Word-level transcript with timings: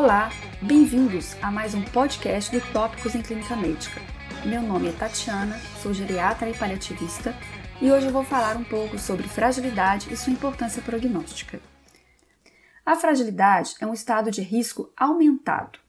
Olá, 0.00 0.30
bem-vindos 0.62 1.34
a 1.42 1.50
mais 1.50 1.74
um 1.74 1.82
podcast 1.82 2.56
do 2.56 2.64
Tópicos 2.72 3.16
em 3.16 3.20
Clínica 3.20 3.56
Médica. 3.56 4.00
Meu 4.46 4.62
nome 4.62 4.90
é 4.90 4.92
Tatiana, 4.92 5.58
sou 5.82 5.92
geriatra 5.92 6.48
e 6.48 6.56
paliativista 6.56 7.34
e 7.82 7.90
hoje 7.90 8.06
eu 8.06 8.12
vou 8.12 8.22
falar 8.22 8.56
um 8.56 8.62
pouco 8.62 8.96
sobre 8.96 9.26
fragilidade 9.26 10.06
e 10.08 10.16
sua 10.16 10.32
importância 10.32 10.80
prognóstica. 10.80 11.60
A 12.86 12.94
fragilidade 12.94 13.74
é 13.80 13.86
um 13.88 13.92
estado 13.92 14.30
de 14.30 14.40
risco 14.40 14.88
aumentado. 14.96 15.80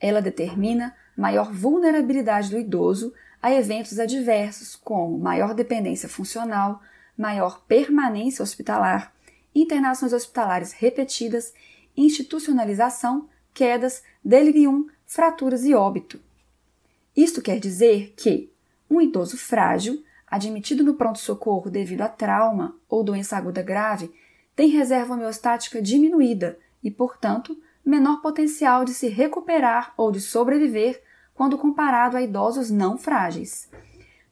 Ela 0.00 0.20
determina 0.20 0.92
maior 1.16 1.52
vulnerabilidade 1.52 2.50
do 2.50 2.58
idoso 2.58 3.14
a 3.40 3.52
eventos 3.52 4.00
adversos 4.00 4.74
como 4.74 5.16
maior 5.16 5.54
dependência 5.54 6.08
funcional, 6.08 6.82
maior 7.16 7.62
permanência 7.68 8.42
hospitalar, 8.42 9.12
internações 9.54 10.12
hospitalares 10.12 10.72
repetidas, 10.72 11.54
institucionalização 11.96 13.28
quedas, 13.54 14.02
delirium, 14.22 14.88
fraturas 15.06 15.64
e 15.64 15.72
óbito. 15.72 16.20
Isto 17.16 17.40
quer 17.40 17.60
dizer 17.60 18.12
que 18.16 18.52
um 18.90 19.00
idoso 19.00 19.38
frágil, 19.38 20.02
admitido 20.26 20.82
no 20.82 20.94
pronto-socorro 20.94 21.70
devido 21.70 22.02
a 22.02 22.08
trauma 22.08 22.76
ou 22.88 23.04
doença 23.04 23.36
aguda 23.36 23.62
grave, 23.62 24.12
tem 24.56 24.68
reserva 24.68 25.14
homeostática 25.14 25.80
diminuída 25.80 26.58
e, 26.82 26.90
portanto, 26.90 27.56
menor 27.84 28.20
potencial 28.20 28.84
de 28.84 28.92
se 28.92 29.08
recuperar 29.08 29.94
ou 29.96 30.10
de 30.10 30.20
sobreviver 30.20 31.02
quando 31.34 31.58
comparado 31.58 32.16
a 32.16 32.22
idosos 32.22 32.70
não 32.70 32.98
frágeis. 32.98 33.68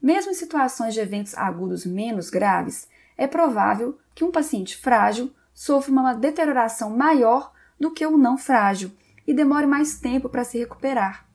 Mesmo 0.00 0.32
em 0.32 0.34
situações 0.34 0.94
de 0.94 1.00
eventos 1.00 1.36
agudos 1.36 1.86
menos 1.86 2.30
graves, 2.30 2.88
é 3.16 3.26
provável 3.26 3.98
que 4.14 4.24
um 4.24 4.32
paciente 4.32 4.76
frágil 4.76 5.32
sofra 5.54 5.92
uma 5.92 6.14
deterioração 6.14 6.90
maior 6.90 7.52
do 7.78 7.90
que 7.90 8.04
o 8.06 8.16
não 8.16 8.36
frágil 8.36 8.90
e 9.26 9.32
demore 9.34 9.66
mais 9.66 9.98
tempo 9.98 10.28
para 10.28 10.44
se 10.44 10.58
recuperar. 10.58 11.26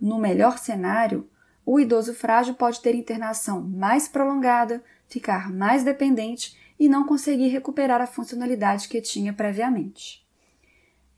No 0.00 0.18
melhor 0.18 0.58
cenário, 0.58 1.28
o 1.64 1.78
idoso 1.78 2.14
frágil 2.14 2.54
pode 2.54 2.80
ter 2.80 2.94
internação 2.94 3.60
mais 3.60 4.08
prolongada, 4.08 4.82
ficar 5.08 5.52
mais 5.52 5.84
dependente 5.84 6.58
e 6.78 6.88
não 6.88 7.04
conseguir 7.04 7.48
recuperar 7.48 8.00
a 8.00 8.06
funcionalidade 8.06 8.88
que 8.88 9.00
tinha 9.00 9.32
previamente. 9.32 10.26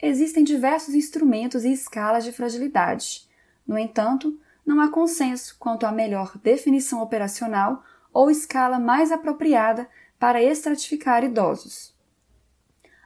Existem 0.01 0.43
diversos 0.43 0.95
instrumentos 0.95 1.65
e 1.65 1.73
escalas 1.73 2.25
de 2.25 2.33
fragilidade. 2.33 3.29
No 3.65 3.79
entanto, 3.79 4.37
não 4.67 4.81
há 4.81 4.89
consenso 4.89 5.57
quanto 5.59 5.87
à 5.87 5.93
melhor 5.93 6.37
definição 6.39 7.01
operacional 7.01 7.85
ou 8.13 8.29
escala 8.29 8.81
mais 8.81 9.13
apropriada 9.13 9.89
para 10.19 10.43
estratificar 10.43 11.23
idosos. 11.23 11.95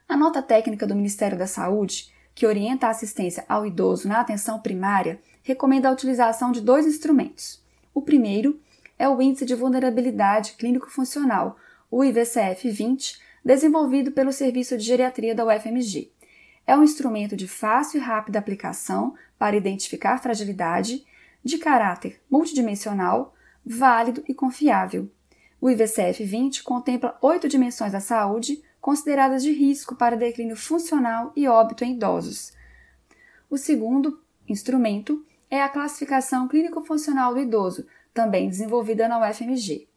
A 0.09 0.17
nota 0.17 0.43
técnica 0.43 0.87
do 0.87 0.95
Ministério 0.95 1.37
da 1.37 1.47
Saúde 1.47 2.13
que 2.37 2.47
orienta 2.47 2.87
a 2.87 2.91
assistência 2.91 3.47
ao 3.49 3.65
idoso 3.67 4.07
na 4.07 4.21
atenção 4.21 4.61
primária, 4.61 5.19
recomenda 5.43 5.89
a 5.89 5.93
utilização 5.93 6.53
de 6.53 6.61
dois 6.61 6.87
instrumentos. 6.87 7.65
O 7.95 8.03
primeiro 8.03 8.61
é 8.99 9.09
o 9.09 9.23
Índice 9.23 9.47
de 9.47 9.55
Vulnerabilidade 9.55 10.53
Clínico-Funcional, 10.53 11.57
o 11.91 12.01
IVCF-20, 12.05 13.19
desenvolvido 13.43 14.13
pelo 14.13 14.35
Serviço 14.35 14.77
de 14.77 14.85
Geriatria 14.85 15.35
da 15.35 15.47
UFMG. 15.47 16.13
É 16.67 16.77
um 16.77 16.85
instrumento 16.85 17.35
de 17.35 17.49
fácil 17.49 18.01
e 18.01 18.05
rápida 18.05 18.39
aplicação 18.39 19.15
para 19.39 19.57
identificar 19.57 20.19
fragilidade, 20.19 21.07
de 21.43 21.57
caráter 21.57 22.21
multidimensional, 22.31 23.35
válido 23.65 24.23
e 24.29 24.35
confiável. 24.35 25.09
O 25.59 25.69
IVCF-20 25.71 26.63
contempla 26.63 27.17
oito 27.23 27.49
dimensões 27.49 27.93
da 27.93 28.01
saúde, 28.01 28.63
consideradas 28.87 29.43
de 29.43 29.51
risco 29.51 29.97
para 29.97 30.17
declínio 30.17 30.55
funcional 30.55 31.33
e 31.35 31.49
óbito 31.49 31.83
em 31.83 31.95
idosos. 31.95 32.53
O 33.51 33.59
segundo 33.59 34.23
instrumento 34.49 35.27
é 35.51 35.61
a 35.61 35.69
classificação 35.69 36.47
clínico-funcional 36.47 37.35
do 37.35 37.41
idoso, 37.41 37.85
também 38.15 38.49
desenvolvida 38.49 39.09
na 39.09 39.19
UFMG. 39.19 39.89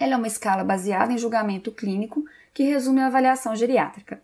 Ela 0.00 0.14
é 0.14 0.16
uma 0.16 0.26
escala 0.26 0.64
baseada 0.64 1.12
em 1.12 1.16
julgamento 1.16 1.70
clínico 1.70 2.24
que 2.52 2.64
resume 2.64 3.02
a 3.02 3.06
avaliação 3.06 3.54
geriátrica. 3.54 4.20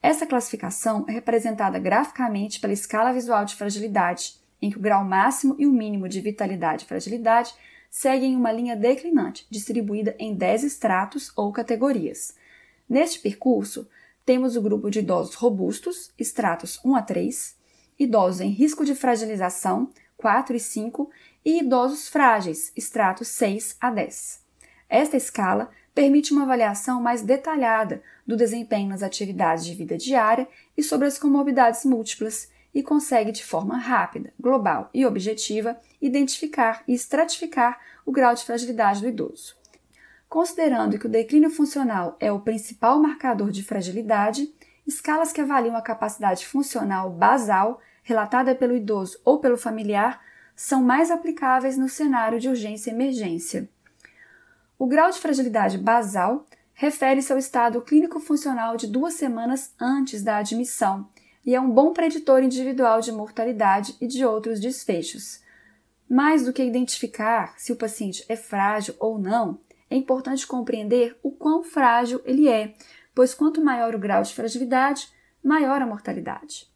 Essa 0.00 0.24
classificação 0.24 1.04
é 1.08 1.10
representada 1.10 1.80
graficamente 1.80 2.60
pela 2.60 2.72
escala 2.72 3.12
visual 3.12 3.44
de 3.44 3.56
fragilidade, 3.56 4.34
em 4.62 4.70
que 4.70 4.78
o 4.78 4.80
grau 4.80 5.04
máximo 5.04 5.56
e 5.58 5.66
o 5.66 5.72
mínimo 5.72 6.08
de 6.08 6.20
vitalidade 6.20 6.84
e 6.84 6.86
fragilidade 6.86 7.52
seguem 7.90 8.36
uma 8.36 8.52
linha 8.52 8.76
declinante, 8.76 9.44
distribuída 9.50 10.14
em 10.20 10.36
10 10.36 10.62
estratos 10.62 11.32
ou 11.34 11.50
categorias. 11.50 12.38
Neste 12.88 13.18
percurso, 13.18 13.88
temos 14.24 14.56
o 14.56 14.62
grupo 14.62 14.90
de 14.90 15.00
idosos 15.00 15.34
robustos, 15.34 16.10
estratos 16.18 16.80
1 16.84 16.96
a 16.96 17.02
3, 17.02 17.56
idosos 17.98 18.40
em 18.40 18.50
risco 18.50 18.84
de 18.84 18.94
fragilização, 18.94 19.90
4 20.16 20.56
e 20.56 20.60
5, 20.60 21.10
e 21.44 21.60
idosos 21.60 22.08
frágeis, 22.08 22.72
estratos 22.76 23.28
6 23.28 23.76
a 23.80 23.90
10. 23.90 24.42
Esta 24.88 25.16
escala 25.16 25.70
permite 25.94 26.32
uma 26.32 26.44
avaliação 26.44 27.00
mais 27.00 27.22
detalhada 27.22 28.02
do 28.26 28.36
desempenho 28.36 28.88
nas 28.88 29.02
atividades 29.02 29.64
de 29.64 29.74
vida 29.74 29.96
diária 29.98 30.48
e 30.76 30.82
sobre 30.82 31.08
as 31.08 31.18
comorbidades 31.18 31.84
múltiplas 31.84 32.48
e 32.74 32.82
consegue, 32.82 33.32
de 33.32 33.44
forma 33.44 33.76
rápida, 33.76 34.32
global 34.38 34.88
e 34.94 35.04
objetiva, 35.04 35.76
identificar 36.00 36.84
e 36.86 36.94
estratificar 36.94 37.80
o 38.06 38.12
grau 38.12 38.34
de 38.34 38.44
fragilidade 38.44 39.00
do 39.00 39.08
idoso. 39.08 39.57
Considerando 40.28 40.98
que 40.98 41.06
o 41.06 41.10
declínio 41.10 41.50
funcional 41.50 42.16
é 42.20 42.30
o 42.30 42.40
principal 42.40 43.00
marcador 43.00 43.50
de 43.50 43.62
fragilidade, 43.62 44.52
escalas 44.86 45.32
que 45.32 45.40
avaliam 45.40 45.74
a 45.74 45.82
capacidade 45.82 46.46
funcional 46.46 47.08
basal 47.10 47.80
relatada 48.02 48.54
pelo 48.54 48.76
idoso 48.76 49.18
ou 49.24 49.38
pelo 49.38 49.56
familiar 49.56 50.20
são 50.54 50.82
mais 50.82 51.10
aplicáveis 51.10 51.78
no 51.78 51.88
cenário 51.88 52.38
de 52.38 52.48
urgência 52.48 52.90
e 52.90 52.94
emergência. 52.94 53.68
O 54.78 54.86
grau 54.86 55.10
de 55.10 55.18
fragilidade 55.18 55.78
basal 55.78 56.46
refere-se 56.74 57.32
ao 57.32 57.38
estado 57.38 57.80
clínico-funcional 57.80 58.76
de 58.76 58.86
duas 58.86 59.14
semanas 59.14 59.72
antes 59.80 60.22
da 60.22 60.36
admissão 60.36 61.08
e 61.44 61.54
é 61.54 61.60
um 61.60 61.70
bom 61.70 61.92
preditor 61.92 62.42
individual 62.42 63.00
de 63.00 63.10
mortalidade 63.10 63.96
e 64.00 64.06
de 64.06 64.24
outros 64.24 64.60
desfechos. 64.60 65.40
Mais 66.08 66.44
do 66.44 66.52
que 66.52 66.62
identificar 66.62 67.54
se 67.56 67.72
o 67.72 67.76
paciente 67.76 68.24
é 68.28 68.36
frágil 68.36 68.94
ou 68.98 69.18
não, 69.18 69.58
é 69.90 69.96
importante 69.96 70.46
compreender 70.46 71.18
o 71.22 71.30
quão 71.30 71.62
frágil 71.62 72.20
ele 72.24 72.48
é, 72.48 72.74
pois 73.14 73.34
quanto 73.34 73.64
maior 73.64 73.94
o 73.94 73.98
grau 73.98 74.22
de 74.22 74.34
fragilidade, 74.34 75.08
maior 75.42 75.80
a 75.80 75.86
mortalidade. 75.86 76.68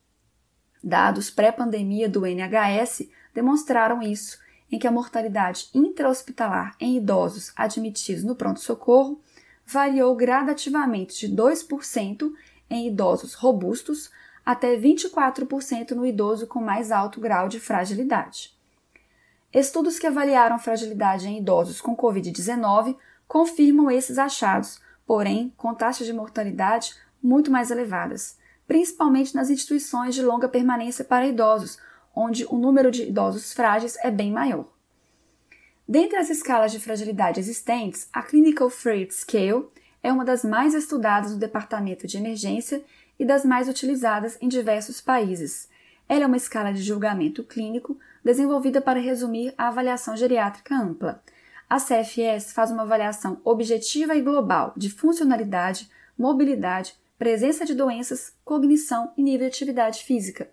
Dados 0.83 1.31
pré-pandemia 1.31 2.09
do 2.09 2.27
NHS 2.27 3.09
demonstraram 3.35 4.03
isso, 4.03 4.39
em 4.71 4.79
que 4.79 4.87
a 4.87 4.91
mortalidade 4.91 5.69
intra-hospitalar 5.75 6.75
em 6.81 6.97
idosos 6.97 7.53
admitidos 7.55 8.25
no 8.25 8.35
pronto-socorro 8.35 9.21
variou 9.67 10.17
gradativamente 10.17 11.29
de 11.29 11.35
2% 11.35 12.33
em 12.69 12.89
idosos 12.89 13.35
robustos 13.35 14.11
até 14.45 14.77
24% 14.77 15.93
no 15.93 16.05
idoso 16.05 16.47
com 16.47 16.61
mais 16.61 16.91
alto 16.91 17.21
grau 17.21 17.49
de 17.49 17.61
fragilidade. 17.61 18.57
Estudos 19.53 19.99
que 19.99 20.07
avaliaram 20.07 20.59
fragilidade 20.59 21.29
em 21.29 21.39
idosos 21.39 21.81
com 21.81 21.97
Covid-19 21.97 22.97
confirmam 23.29 23.91
esses 23.91 24.19
achados, 24.19 24.81
porém 25.07 25.53
com 25.57 25.75
taxas 25.75 26.07
de 26.07 26.13
mortalidade 26.13 26.95
muito 27.23 27.51
mais 27.51 27.71
elevadas, 27.71 28.39
principalmente 28.67 29.35
nas 29.35 29.51
instituições 29.51 30.15
de 30.15 30.23
longa 30.23 30.49
permanência 30.49 31.05
para 31.05 31.27
idosos, 31.27 31.79
onde 32.15 32.47
o 32.47 32.57
número 32.57 32.91
de 32.91 33.03
idosos 33.03 33.53
frágeis 33.53 33.97
é 34.03 34.11
bem 34.11 34.33
maior. 34.33 34.67
Dentre 35.87 36.17
as 36.17 36.31
escalas 36.31 36.73
de 36.73 36.81
fragilidade 36.81 37.39
existentes, 37.39 38.09
a 38.13 38.23
Clinical 38.23 38.71
Freight 38.71 39.13
Scale 39.13 39.67
é 40.03 40.11
uma 40.11 40.25
das 40.25 40.45
mais 40.45 40.75
estudadas 40.75 41.33
no 41.33 41.39
Departamento 41.39 42.07
de 42.07 42.17
Emergência 42.17 42.83
e 43.19 43.25
das 43.25 43.45
mais 43.45 43.69
utilizadas 43.69 44.39
em 44.41 44.49
diversos 44.49 45.01
países. 45.01 45.69
Ela 46.09 46.25
é 46.25 46.27
uma 46.27 46.37
escala 46.37 46.73
de 46.73 46.83
julgamento 46.83 47.43
clínico 47.45 47.99
desenvolvida 48.25 48.81
para 48.81 49.01
resumir 49.01 49.55
a 49.57 49.69
avaliação 49.69 50.17
geriátrica 50.17 50.75
ampla. 50.75 51.23
A 51.69 51.79
CFS 51.79 52.53
faz 52.53 52.71
uma 52.71 52.83
avaliação 52.83 53.41
objetiva 53.45 54.15
e 54.15 54.21
global 54.21 54.75
de 54.77 54.91
funcionalidade, 54.91 55.91
mobilidade, 56.19 56.95
presença 57.19 57.65
de 57.65 57.75
doenças, 57.75 58.35
cognição 58.45 59.13
e 59.17 59.23
nível 59.23 59.49
de 59.49 59.55
atividade 59.55 60.05
física. 60.05 60.51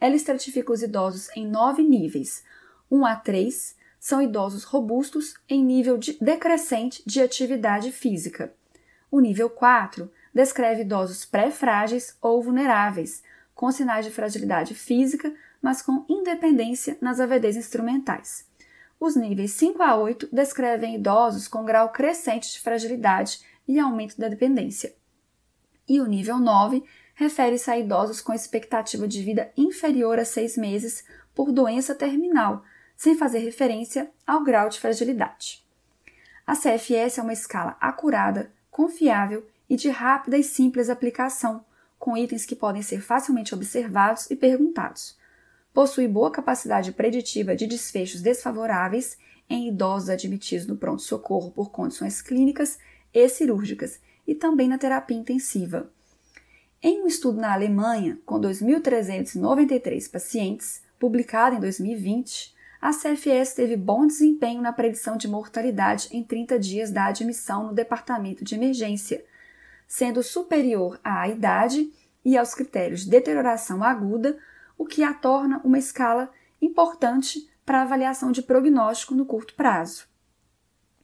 Ela 0.00 0.14
estratifica 0.14 0.72
os 0.72 0.82
idosos 0.82 1.28
em 1.34 1.46
nove 1.46 1.82
níveis. 1.82 2.44
1 2.90 3.06
a 3.06 3.16
3 3.16 3.76
são 3.98 4.20
idosos 4.20 4.64
robustos 4.64 5.34
em 5.48 5.64
nível 5.64 5.96
de 5.96 6.18
decrescente 6.20 7.02
de 7.06 7.22
atividade 7.22 7.90
física. 7.90 8.52
O 9.10 9.18
nível 9.18 9.48
4 9.48 10.10
descreve 10.34 10.82
idosos 10.82 11.24
pré-frágeis 11.24 12.16
ou 12.20 12.42
vulneráveis, 12.42 13.22
com 13.54 13.70
sinais 13.70 14.04
de 14.04 14.10
fragilidade 14.10 14.74
física, 14.74 15.32
mas 15.62 15.80
com 15.80 16.04
independência 16.08 16.98
nas 17.00 17.20
AVDs 17.20 17.56
instrumentais. 17.56 18.46
Os 18.98 19.16
níveis 19.16 19.52
5 19.52 19.82
a 19.82 19.96
8 19.96 20.28
descrevem 20.32 20.94
idosos 20.94 21.46
com 21.46 21.64
grau 21.64 21.90
crescente 21.90 22.52
de 22.52 22.60
fragilidade 22.60 23.40
e 23.66 23.78
aumento 23.78 24.18
da 24.18 24.28
dependência. 24.28 24.94
E 25.88 26.00
o 26.00 26.06
nível 26.06 26.38
9 26.38 26.82
refere-se 27.14 27.70
a 27.70 27.78
idosos 27.78 28.20
com 28.20 28.32
expectativa 28.32 29.06
de 29.06 29.22
vida 29.22 29.52
inferior 29.56 30.18
a 30.18 30.24
seis 30.24 30.56
meses 30.56 31.04
por 31.34 31.52
doença 31.52 31.94
terminal, 31.94 32.64
sem 32.96 33.16
fazer 33.16 33.38
referência 33.38 34.10
ao 34.26 34.42
grau 34.42 34.68
de 34.68 34.80
fragilidade. 34.80 35.64
A 36.46 36.54
CFS 36.54 37.18
é 37.18 37.22
uma 37.22 37.32
escala 37.32 37.76
acurada, 37.80 38.52
confiável 38.70 39.46
e 39.68 39.76
de 39.76 39.88
rápida 39.88 40.36
e 40.36 40.42
simples 40.42 40.90
aplicação, 40.90 41.64
com 42.04 42.18
itens 42.18 42.44
que 42.44 42.54
podem 42.54 42.82
ser 42.82 43.00
facilmente 43.00 43.54
observados 43.54 44.30
e 44.30 44.36
perguntados. 44.36 45.16
Possui 45.72 46.06
boa 46.06 46.30
capacidade 46.30 46.92
preditiva 46.92 47.56
de 47.56 47.66
desfechos 47.66 48.20
desfavoráveis 48.20 49.16
em 49.48 49.68
idosos 49.68 50.10
admitidos 50.10 50.66
no 50.66 50.76
pronto-socorro 50.76 51.50
por 51.50 51.70
condições 51.70 52.20
clínicas 52.20 52.78
e 53.10 53.26
cirúrgicas 53.26 54.00
e 54.26 54.34
também 54.34 54.68
na 54.68 54.76
terapia 54.76 55.16
intensiva. 55.16 55.90
Em 56.82 57.02
um 57.02 57.06
estudo 57.06 57.40
na 57.40 57.54
Alemanha, 57.54 58.18
com 58.26 58.38
2.393 58.38 60.10
pacientes, 60.10 60.82
publicado 60.98 61.56
em 61.56 61.60
2020, 61.60 62.54
a 62.82 62.90
CFS 62.90 63.54
teve 63.54 63.78
bom 63.78 64.06
desempenho 64.06 64.60
na 64.60 64.74
predição 64.74 65.16
de 65.16 65.26
mortalidade 65.26 66.08
em 66.12 66.22
30 66.22 66.58
dias 66.58 66.90
da 66.90 67.06
admissão 67.06 67.68
no 67.68 67.72
departamento 67.72 68.44
de 68.44 68.56
emergência, 68.56 69.24
sendo 69.86 70.22
superior 70.22 70.98
à 71.02 71.28
idade 71.28 71.92
e 72.24 72.36
aos 72.36 72.54
critérios 72.54 73.04
de 73.04 73.10
deterioração 73.10 73.84
aguda, 73.84 74.38
o 74.76 74.84
que 74.84 75.02
a 75.02 75.12
torna 75.12 75.60
uma 75.64 75.78
escala 75.78 76.30
importante 76.60 77.48
para 77.64 77.82
avaliação 77.82 78.32
de 78.32 78.42
prognóstico 78.42 79.14
no 79.14 79.24
curto 79.24 79.54
prazo. 79.54 80.06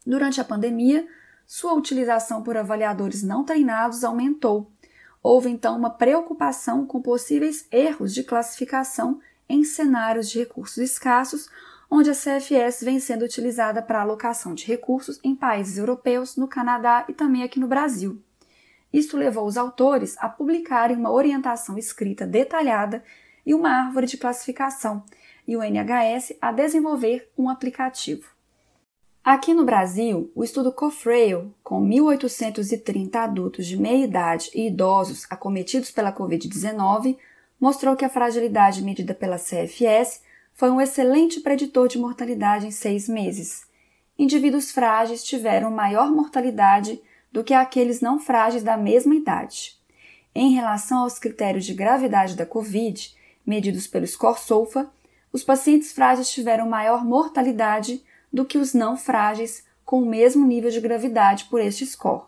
Durante 0.04 0.40
a 0.40 0.44
pandemia, 0.44 1.06
sua 1.46 1.74
utilização 1.74 2.42
por 2.42 2.56
avaliadores 2.56 3.22
não 3.22 3.44
treinados 3.44 4.04
aumentou. 4.04 4.70
Houve 5.22 5.50
então 5.50 5.76
uma 5.76 5.90
preocupação 5.90 6.86
com 6.86 7.02
possíveis 7.02 7.66
erros 7.70 8.14
de 8.14 8.22
classificação 8.22 9.20
em 9.48 9.64
cenários 9.64 10.30
de 10.30 10.38
recursos 10.38 10.78
escassos, 10.78 11.48
onde 11.90 12.08
a 12.08 12.14
CFS 12.14 12.82
vem 12.82 13.00
sendo 13.00 13.24
utilizada 13.24 13.82
para 13.82 14.00
alocação 14.00 14.54
de 14.54 14.64
recursos 14.64 15.18
em 15.24 15.34
países 15.34 15.76
europeus, 15.76 16.36
no 16.36 16.46
Canadá 16.46 17.04
e 17.08 17.12
também 17.12 17.42
aqui 17.42 17.58
no 17.58 17.66
Brasil. 17.66 18.22
Isso 18.92 19.16
levou 19.16 19.46
os 19.46 19.56
autores 19.56 20.16
a 20.18 20.28
publicarem 20.28 20.96
uma 20.96 21.12
orientação 21.12 21.78
escrita 21.78 22.26
detalhada 22.26 23.02
e 23.46 23.54
uma 23.54 23.70
árvore 23.70 24.06
de 24.06 24.16
classificação, 24.16 25.02
e 25.46 25.56
o 25.56 25.62
NHS 25.62 26.34
a 26.40 26.52
desenvolver 26.52 27.30
um 27.36 27.48
aplicativo. 27.48 28.28
Aqui 29.22 29.52
no 29.52 29.64
Brasil, 29.64 30.30
o 30.34 30.42
estudo 30.42 30.72
COFRAIL, 30.72 31.54
com 31.62 31.86
1.830 31.86 33.14
adultos 33.16 33.66
de 33.66 33.76
meia 33.76 34.04
idade 34.04 34.50
e 34.54 34.66
idosos 34.66 35.26
acometidos 35.28 35.90
pela 35.90 36.12
Covid-19, 36.12 37.16
mostrou 37.60 37.94
que 37.94 38.04
a 38.04 38.08
fragilidade 38.08 38.82
medida 38.82 39.14
pela 39.14 39.36
CFS 39.36 40.22
foi 40.54 40.70
um 40.70 40.80
excelente 40.80 41.40
preditor 41.40 41.86
de 41.86 41.98
mortalidade 41.98 42.66
em 42.66 42.70
seis 42.70 43.08
meses. 43.08 43.66
Indivíduos 44.18 44.70
frágeis 44.70 45.22
tiveram 45.22 45.70
maior 45.70 46.10
mortalidade 46.10 47.00
do 47.32 47.44
que 47.44 47.54
aqueles 47.54 48.00
não 48.00 48.18
frágeis 48.18 48.62
da 48.62 48.76
mesma 48.76 49.14
idade. 49.14 49.78
Em 50.34 50.52
relação 50.52 50.98
aos 50.98 51.18
critérios 51.18 51.64
de 51.64 51.74
gravidade 51.74 52.36
da 52.36 52.46
Covid, 52.46 53.14
medidos 53.44 53.86
pelo 53.86 54.06
SCORE-SOFA, 54.06 54.90
os 55.32 55.42
pacientes 55.42 55.92
frágeis 55.92 56.30
tiveram 56.30 56.68
maior 56.68 57.04
mortalidade 57.04 58.02
do 58.32 58.44
que 58.44 58.58
os 58.58 58.74
não 58.74 58.96
frágeis 58.96 59.64
com 59.84 60.02
o 60.02 60.06
mesmo 60.06 60.46
nível 60.46 60.70
de 60.70 60.80
gravidade 60.80 61.44
por 61.46 61.60
este 61.60 61.84
score. 61.84 62.24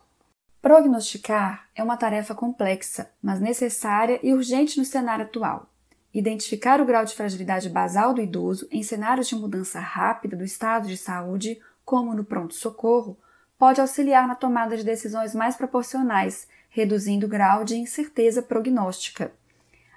Prognosticar 0.60 1.68
é 1.74 1.82
uma 1.82 1.96
tarefa 1.96 2.34
complexa, 2.34 3.10
mas 3.20 3.40
necessária 3.40 4.20
e 4.22 4.32
urgente 4.32 4.78
no 4.78 4.84
cenário 4.84 5.24
atual. 5.24 5.66
Identificar 6.14 6.80
o 6.80 6.84
grau 6.84 7.04
de 7.04 7.14
fragilidade 7.14 7.68
basal 7.68 8.12
do 8.12 8.20
idoso 8.20 8.68
em 8.70 8.82
cenários 8.82 9.28
de 9.28 9.34
mudança 9.34 9.80
rápida 9.80 10.36
do 10.36 10.44
estado 10.44 10.86
de 10.86 10.96
saúde, 10.96 11.60
como 11.84 12.14
no 12.14 12.24
pronto-socorro, 12.24 13.16
pode 13.62 13.80
auxiliar 13.80 14.26
na 14.26 14.34
tomada 14.34 14.76
de 14.76 14.82
decisões 14.82 15.36
mais 15.36 15.54
proporcionais, 15.54 16.48
reduzindo 16.68 17.26
o 17.26 17.28
grau 17.28 17.62
de 17.62 17.76
incerteza 17.76 18.42
prognóstica. 18.42 19.32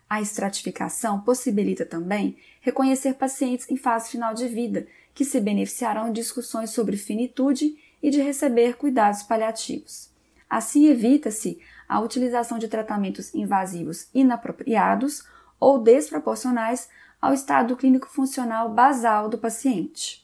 A 0.07 0.21
estratificação 0.21 1.21
possibilita 1.21 1.83
também 1.83 2.37
reconhecer 2.61 3.15
pacientes 3.15 3.67
em 3.67 3.75
fase 3.75 4.11
final 4.11 4.35
de 4.35 4.47
vida, 4.47 4.85
que 5.15 5.25
se 5.25 5.41
beneficiarão 5.41 6.09
de 6.13 6.21
discussões 6.21 6.69
sobre 6.69 6.95
finitude 6.95 7.75
e 8.03 8.11
de 8.11 8.21
receber 8.21 8.77
cuidados 8.77 9.23
paliativos. 9.23 10.11
Assim, 10.47 10.85
evita-se 10.85 11.59
a 11.89 11.99
utilização 11.99 12.59
de 12.59 12.67
tratamentos 12.67 13.33
invasivos 13.33 14.09
inapropriados 14.13 15.23
ou 15.59 15.79
desproporcionais 15.79 16.87
ao 17.19 17.33
estado 17.33 17.75
clínico 17.75 18.07
funcional 18.07 18.69
basal 18.69 19.27
do 19.27 19.39
paciente. 19.39 20.23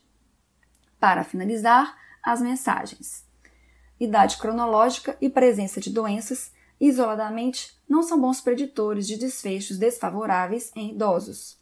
Para 0.99 1.23
finalizar, 1.23 1.97
as 2.21 2.39
mensagens 2.39 3.31
idade 4.03 4.38
cronológica 4.38 5.15
e 5.21 5.30
presença 5.30 5.80
de 5.80 5.92
doenças, 5.92 6.51
isoladamente, 6.80 7.77
não 7.88 8.01
são 8.01 8.19
bons 8.19 8.42
preditores 8.42 9.07
de 9.07 9.15
desfechos 9.15 9.77
desfavoráveis 9.77 10.71
em 10.75 10.92
idosos. 10.92 11.59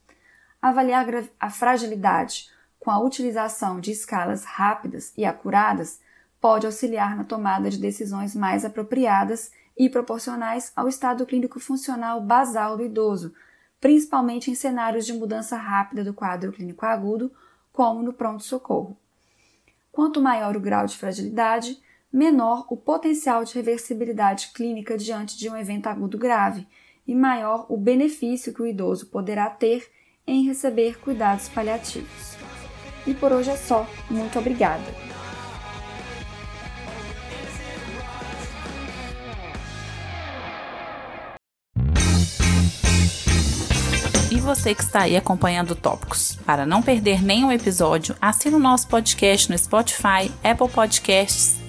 Avaliar 0.62 1.06
a 1.38 1.50
fragilidade 1.50 2.50
com 2.80 2.90
a 2.90 3.00
utilização 3.00 3.82
de 3.82 3.92
escalas 3.92 4.46
rápidas 4.46 5.12
e 5.18 5.26
acuradas 5.26 6.00
pode 6.40 6.66
auxiliar 6.66 7.18
na 7.18 7.26
tomada 7.26 7.70
de 7.70 7.78
decisões 7.78 8.34
mais 8.34 8.64
apropriadas 8.64 9.52
e 9.78 9.90
proporcionais 9.90 10.72
ao 10.76 10.88
estado 10.88 11.26
clínico 11.26 11.60
funcional 11.60 12.22
basal 12.22 12.78
do 12.78 12.84
idoso, 12.84 13.34
principalmente 13.82 14.50
em 14.50 14.56
cenários 14.56 15.06
de 15.06 15.12
mudança 15.12 15.58
rápida 15.58 16.06
do 16.06 16.14
quadro 16.14 16.54
clínico 16.54 16.86
agudo, 16.86 17.32
como 17.74 18.02
no 18.02 18.14
pronto-socorro. 18.14 18.98
Quanto 19.92 20.22
maior 20.22 20.56
o 20.56 20.62
grau 20.62 20.86
de 20.86 20.98
fragilidade, 20.98 21.82
menor 22.12 22.66
o 22.70 22.76
potencial 22.76 23.44
de 23.44 23.54
reversibilidade 23.54 24.52
clínica 24.54 24.98
diante 24.98 25.38
de 25.38 25.50
um 25.50 25.56
evento 25.56 25.88
agudo 25.88 26.18
grave 26.18 26.68
e 27.08 27.16
maior 27.16 27.66
o 27.70 27.78
benefício 27.78 28.54
que 28.54 28.62
o 28.62 28.68
idoso 28.68 29.08
poderá 29.08 29.50
ter 29.50 29.88
em 30.26 30.46
receber 30.46 31.00
cuidados 31.00 31.48
paliativos. 31.50 32.38
E 33.06 33.14
por 33.14 33.32
hoje 33.32 33.50
é 33.50 33.56
só. 33.56 33.88
Muito 34.10 34.38
obrigada! 34.38 34.84
E 44.32 44.40
você 44.40 44.76
que 44.76 44.84
está 44.84 45.02
aí 45.02 45.18
acompanhando 45.18 45.76
Tópicos. 45.76 46.38
Para 46.46 46.66
não 46.66 46.84
perder 46.84 47.24
nenhum 47.24 47.52
episódio, 47.52 48.16
assina 48.22 48.58
o 48.58 48.60
nosso 48.60 48.88
podcast 48.88 49.50
no 49.50 49.58
Spotify, 49.58 50.32
Apple 50.44 50.70
Podcasts 50.70 51.59